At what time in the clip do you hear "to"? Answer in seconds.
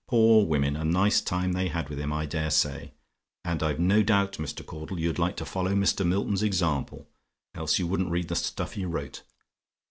5.37-5.45